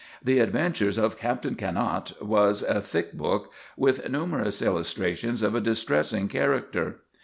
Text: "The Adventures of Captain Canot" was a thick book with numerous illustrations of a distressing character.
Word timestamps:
"The 0.23 0.39
Adventures 0.39 0.97
of 0.97 1.15
Captain 1.19 1.53
Canot" 1.53 2.13
was 2.25 2.63
a 2.63 2.81
thick 2.81 3.13
book 3.13 3.53
with 3.77 4.09
numerous 4.09 4.59
illustrations 4.63 5.43
of 5.43 5.53
a 5.53 5.61
distressing 5.61 6.27
character. 6.27 7.01